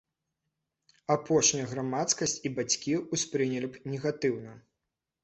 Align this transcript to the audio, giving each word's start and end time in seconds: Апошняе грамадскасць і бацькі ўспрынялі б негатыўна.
Апошняе 1.15 1.65
грамадскасць 1.73 2.33
і 2.49 2.53
бацькі 2.55 2.95
ўспрынялі 3.13 3.67
б 3.77 3.83
негатыўна. 3.93 4.57